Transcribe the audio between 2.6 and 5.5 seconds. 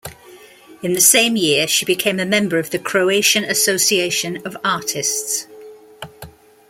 the Croatian Association of Artists.